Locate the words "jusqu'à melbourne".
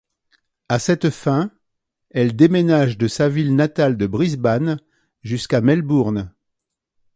5.21-6.33